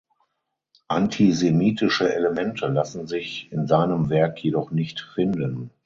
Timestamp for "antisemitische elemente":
0.87-2.65